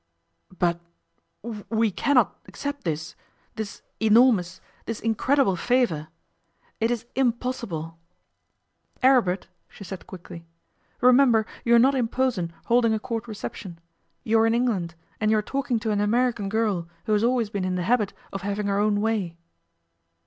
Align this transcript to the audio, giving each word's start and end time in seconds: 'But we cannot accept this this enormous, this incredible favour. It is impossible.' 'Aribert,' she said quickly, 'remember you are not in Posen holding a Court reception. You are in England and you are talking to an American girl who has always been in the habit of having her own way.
'But 0.57 0.79
we 1.69 1.91
cannot 1.91 2.39
accept 2.47 2.85
this 2.85 3.15
this 3.55 3.83
enormous, 3.99 4.59
this 4.87 4.99
incredible 4.99 5.55
favour. 5.55 6.07
It 6.79 6.89
is 6.89 7.05
impossible.' 7.13 7.99
'Aribert,' 9.03 9.45
she 9.69 9.83
said 9.83 10.07
quickly, 10.07 10.47
'remember 11.01 11.45
you 11.63 11.75
are 11.75 11.85
not 11.85 11.93
in 11.93 12.07
Posen 12.07 12.51
holding 12.65 12.95
a 12.95 12.99
Court 12.99 13.27
reception. 13.27 13.77
You 14.23 14.39
are 14.39 14.47
in 14.47 14.55
England 14.55 14.95
and 15.19 15.29
you 15.29 15.37
are 15.37 15.43
talking 15.43 15.77
to 15.81 15.91
an 15.91 16.01
American 16.01 16.49
girl 16.49 16.89
who 17.05 17.11
has 17.13 17.23
always 17.23 17.51
been 17.51 17.63
in 17.63 17.75
the 17.75 17.83
habit 17.83 18.11
of 18.33 18.41
having 18.41 18.65
her 18.65 18.79
own 18.79 19.01
way. 19.01 19.37